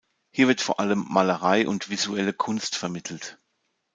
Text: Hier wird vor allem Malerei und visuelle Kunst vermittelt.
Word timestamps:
Hier 0.31 0.47
wird 0.47 0.61
vor 0.61 0.79
allem 0.79 1.05
Malerei 1.09 1.67
und 1.67 1.91
visuelle 1.91 2.33
Kunst 2.33 2.75
vermittelt. 2.75 3.37